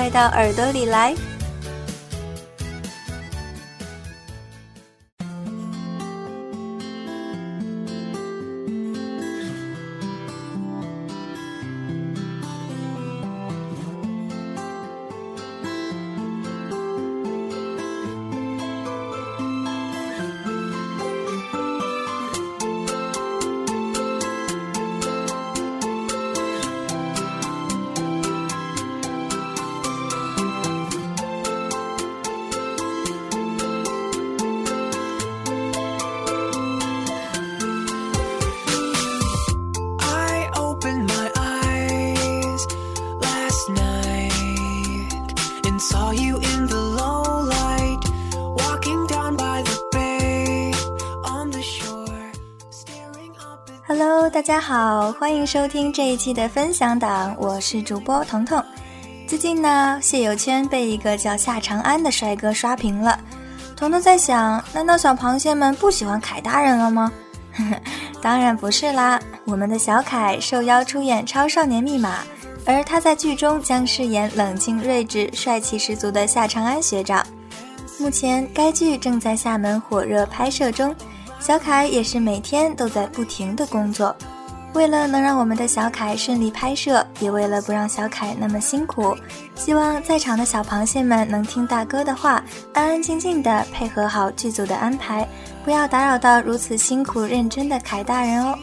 [0.00, 1.14] 快到耳朵里来。
[53.90, 58.64] ！Hello，大家好，欢迎收听这一期的分享党，我是主播彤彤。
[59.26, 63.18] 最近呢，谢友圈被一个叫夏长安的帅哥刷屏了。
[63.76, 67.10] 彤彤在想，难道小螃蟹们不喜欢凯大人了吗？
[68.22, 72.18] 当然不是啦，我们的小凯受邀出演《超少年密码》，
[72.64, 77.26] 而他在剧中将饰演冷静睿智、帅气十足的夏长安学长。
[77.98, 80.94] 目前该剧正在厦门火热拍摄中。
[81.40, 84.14] 小凯也是每天都在不停的工作，
[84.74, 89.16] 为了能让我们的小凯顺利拍摄，也为了不让小凯那么辛苦，
[89.54, 95.26] 希望在场的小螃蟹们能听大哥的话，安安静静的配合好剧组的安排，
[95.64, 98.56] 不要打扰到如此辛苦认真的凯大人哦。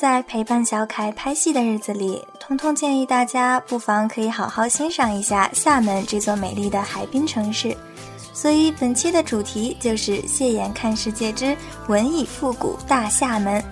[0.00, 7.76] 在陪伴小凯拍戏的日子里，彤彤建议大家不妨可以好好欣赏一下厦门这座美丽的海滨城市。
[8.32, 11.54] 所以本期的主题就是“谢眼看世界之
[11.86, 13.62] 文艺复古大厦门”。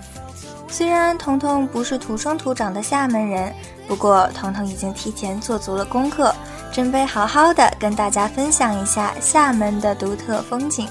[0.69, 3.51] 虽然彤彤不是土生土长的厦门人，
[3.87, 6.31] 不过彤彤已经提前做足了功课，
[6.71, 10.87] 准备好好的跟大家分享一下厦门的独特风景。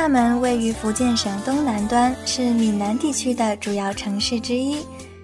[0.00, 4.78] 厦门位于福建省东南端，是闽南地区的主要城市之一。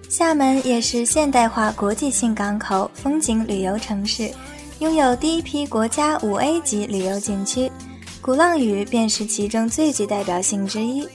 [0.07, 4.31] 厦门也是现代化国际性港口、风景旅游城市，
[4.77, 7.71] 拥有第一批国家五 A 级旅游景区，
[8.21, 11.07] 鼓浪屿便是其中最具代表性之一。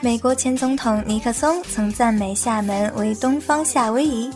[0.00, 4.28] 美国前总统尼克松曾赞美厦门为“东方夏威夷”。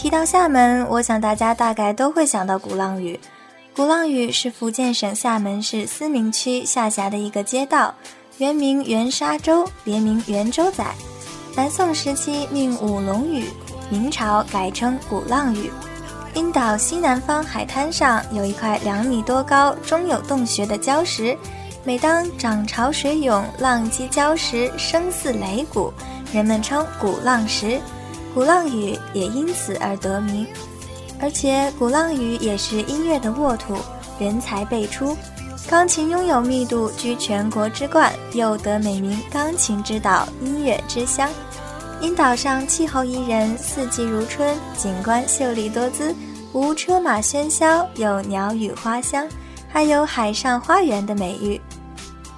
[0.00, 3.18] 提到厦门，我想大家大概都会想到鼓浪屿。
[3.74, 7.92] 鼓浪屿是福建省厦门市思明区下辖的一个街道，
[8.36, 10.84] 原名元沙洲，别名元洲仔。
[11.56, 13.46] 南宋时期命五龙屿，
[13.90, 15.68] 明朝改称鼓浪屿。
[16.32, 21.36] 因岛西南方海滩上有一块两米多高、中有洞穴的礁石，
[21.82, 25.92] 每当涨潮水涌，浪击礁石，声似擂鼓，
[26.32, 27.80] 人们称鼓浪石。
[28.38, 30.46] 鼓浪屿也因此而得名，
[31.20, 33.74] 而且鼓浪屿也是音乐的沃土，
[34.16, 35.16] 人才辈出，
[35.68, 41.28] 钢琴拥有密度居全国之冠，又得美名“钢琴之岛”“音乐之乡”。
[42.00, 46.14] 因岛上气候宜人，四季如春，景观秀丽多姿，
[46.52, 49.26] 无车马喧嚣，有鸟语花香，
[49.68, 51.60] 还有“海上花园”的美誉。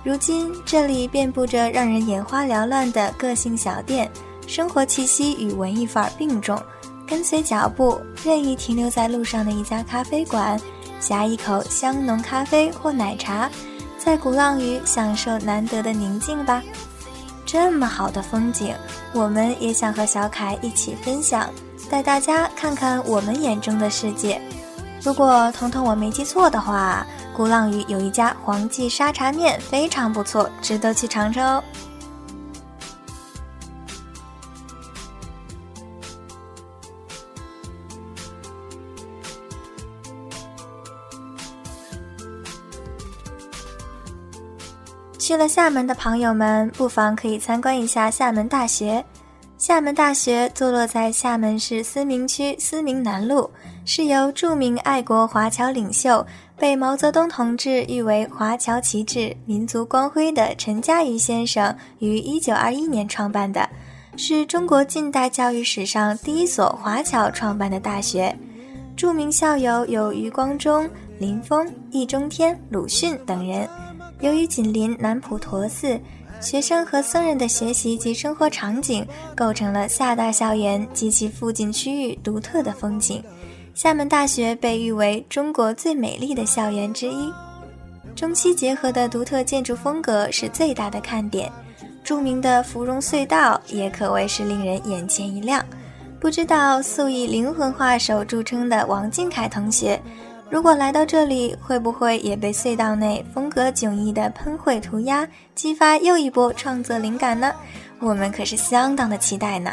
[0.02, 4.10] 如今这里遍布着让人眼花缭乱的个性小店。
[4.50, 6.60] 生活气息与文艺范儿并重，
[7.06, 10.60] 跟随脚步，任意停留在路上的一家咖啡馆，
[11.00, 13.48] 呷一口香浓咖啡或奶茶，
[13.96, 16.60] 在鼓浪屿享受难得的宁静吧。
[17.46, 18.74] 这么好的风景，
[19.12, 21.48] 我们也想和小凯一起分享，
[21.88, 24.42] 带大家看看我们眼中的世界。
[25.00, 27.06] 如果彤彤我没记错的话，
[27.36, 31.62] 鼓浪屿有一家黄记沙茶面，非常不错，值得去尝尝哦。
[45.20, 49.04] 去了厦门的朋友们，不妨可以参观一下厦门大学。
[49.58, 53.48] 厦门大学坐落在厦门市思明区思明南路，
[53.84, 56.26] 是由著名爱国华侨领袖、
[56.56, 63.68] 被毛泽东同志誉为“华侨旗帜、民族光辉”的陈嘉余先生于1921年创办的，
[64.16, 68.34] 是中国近代教育史上第一所华侨创办的大学。
[68.96, 70.88] 著名校友有余光中、
[71.18, 73.68] 林峰、易中天、鲁迅等人。
[74.20, 75.98] 由于紧邻南普陀寺，
[76.40, 83.22] 学生和僧人的学习及生活场景构成了厦大校园及其附近区域独特的风景。
[83.74, 87.32] 厦门大学被誉为中国最美丽的校园之一，
[88.14, 91.50] 中西结合的独特建筑风格是最大的看点。
[92.02, 95.64] 著名的芙蓉隧道也可谓是令人眼前一亮。
[96.18, 99.98] 不知道素以灵魂画手著称的王俊凯同学。
[100.50, 107.52] 如果来到这里，会不会也被隧道内风格迥异的喷绘涂鸦激发又一波创作灵感呢？
[108.00, 109.72] 我们可是相当的期待呢。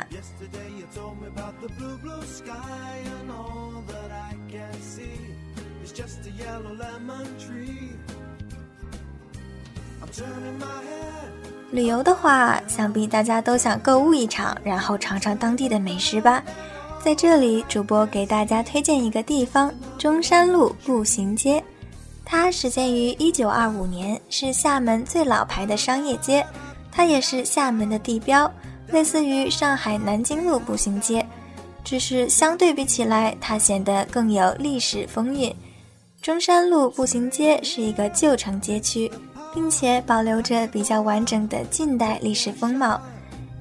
[11.72, 16.42] 旅游的话，想必大家都想购物一场，然后尝尝当地的美食吧。
[17.08, 21.64] 在这里，主播给大家推荐一个地方——中山路步行街。
[22.26, 26.46] 它始建于1925年，是厦门最老牌的商业街，
[26.92, 28.52] 它也是厦门的地标，
[28.90, 31.26] 类似于上海南京路步行街，
[31.82, 35.56] 只是相对比起来，它显得更有历史风韵。
[36.22, 39.10] 中山路步行街是一个旧城街区，
[39.54, 43.00] 并且保留着比较完整的近代历史风貌。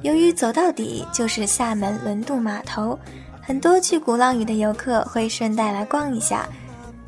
[0.02, 2.98] 由于走到底就是厦门轮渡码头。
[3.46, 6.48] 很多去鼓浪屿的游客会顺带来逛一下，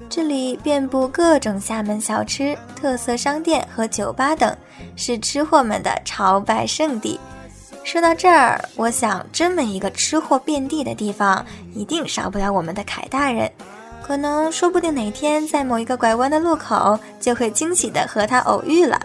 [0.09, 4.57] 这里遍布各种厦门小吃、特色商店和酒吧等，
[4.95, 7.19] 是吃货们的朝拜圣地。
[7.83, 11.45] 说到这儿，我想这么一个吃货遍地的地方，
[11.75, 13.51] 一定少不了我们的凯大人。
[14.01, 18.97] 可能说不定哪天在某一个拐弯的路口，就会惊喜的和他偶遇了。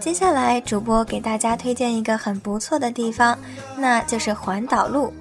[0.00, 3.38] 接下来，主播给大家推荐一个很不错的地方，
[3.76, 5.12] 那就是环岛路。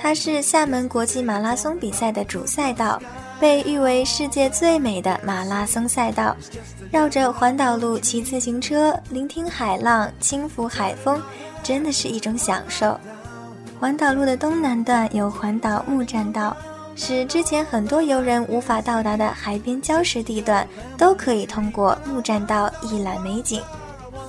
[0.00, 3.00] 它是厦门国际马拉松比赛的主赛道，
[3.38, 6.36] 被誉为世界最美的马拉松赛道。
[6.90, 11.20] 绕着环岛路骑自行车，聆听海浪，轻抚海风，
[11.62, 12.98] 真的是一种享受。
[13.78, 16.56] 环岛路的东南段有环岛木栈道，
[16.96, 20.66] 是之前很多游人无法到达的海边礁石地段，
[20.96, 23.60] 都可以通过木栈道一览美景。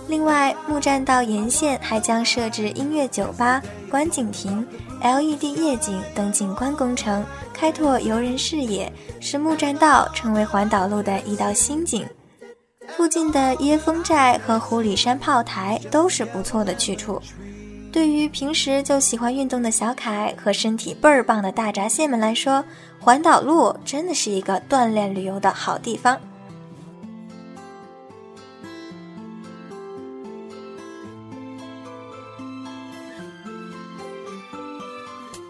[0.09, 3.61] 另外，木栈道沿线还将设置音乐酒吧、
[3.91, 4.67] 观景亭、
[5.03, 7.23] LED 夜景等景观工程，
[7.53, 12.03] 开拓游人视野，使木栈道成为环岛路的一道新景。
[12.97, 17.21] 附近的椰风寨和湖里山炮台都是不错的去处。
[17.91, 22.63] 对于平时就喜欢运动的小凯和身体倍儿棒的大闸蟹们来说，
[22.99, 26.19] 环岛路真的是一个锻炼旅游的好地方。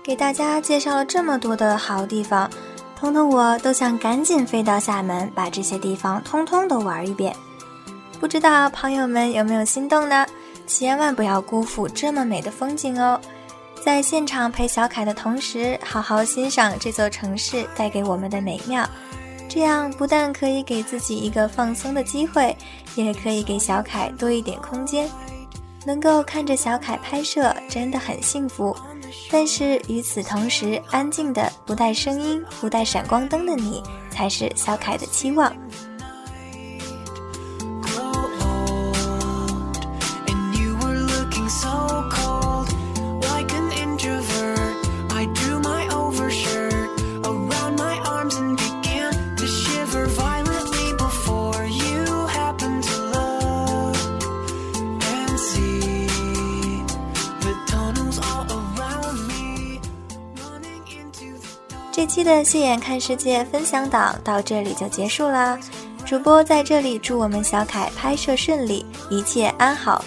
[0.03, 2.49] 给大家介绍了这么多的好地方，
[2.95, 7.35] 彤彤我都想赶紧飞到厦门，把这些地方通通都玩一遍。
[8.19, 10.25] 不知道朋友们有没有心动呢？
[10.65, 13.19] 千万不要辜负这么美的风景哦！
[13.83, 18.87] 在现场陪小凯的同时，好好欣赏这座城市带给我们的美妙，
[19.47, 22.55] 这样不但可以给自己一个放松的机会，
[22.95, 25.09] 也可以给小凯多一点空间。
[25.85, 28.75] 能够看着小凯拍摄，真的很幸福。
[29.31, 35.53] 但是与此同时，安静的、不带声音、不带闪光灯的你，才是小凯的期望。
[61.99, 65.59] 这期的“谢眼看世界”分享档到这里就结束啦。
[66.05, 70.01] 主播在这里祝我们小凯拍摄顺利，一切安好。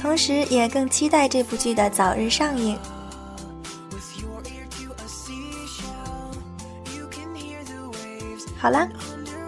[0.00, 2.78] 同时也更期待这部剧的早日上映。
[8.56, 8.88] 好啦，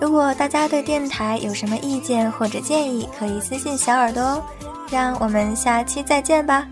[0.00, 4.42] 如果大家对电台有什么意见或者建议，可以私信小耳朵哦。
[4.90, 6.66] 让我们下期再见吧。